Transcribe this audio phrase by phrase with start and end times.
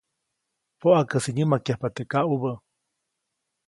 [0.79, 2.51] Poʼakäsi nyämakyajpa teʼ kaʼubä.